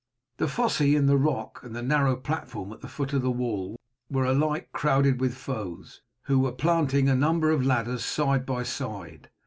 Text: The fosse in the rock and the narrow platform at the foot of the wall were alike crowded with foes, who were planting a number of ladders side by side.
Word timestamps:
The 0.37 0.47
fosse 0.47 0.81
in 0.81 1.05
the 1.05 1.15
rock 1.15 1.59
and 1.61 1.75
the 1.75 1.83
narrow 1.83 2.15
platform 2.15 2.73
at 2.73 2.81
the 2.81 2.87
foot 2.87 3.13
of 3.13 3.21
the 3.21 3.29
wall 3.29 3.77
were 4.09 4.25
alike 4.25 4.71
crowded 4.71 5.21
with 5.21 5.37
foes, 5.37 6.01
who 6.23 6.39
were 6.39 6.51
planting 6.53 7.07
a 7.07 7.13
number 7.13 7.51
of 7.51 7.63
ladders 7.63 8.03
side 8.03 8.43
by 8.43 8.63
side. 8.63 9.29